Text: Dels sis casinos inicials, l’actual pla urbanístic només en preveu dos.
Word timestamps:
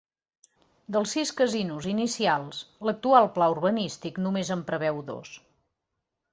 Dels 0.95 1.13
sis 1.15 1.31
casinos 1.41 1.89
inicials, 1.91 2.63
l’actual 2.89 3.31
pla 3.37 3.53
urbanístic 3.59 4.21
només 4.27 4.53
en 4.59 4.67
preveu 4.73 5.07
dos. 5.15 5.39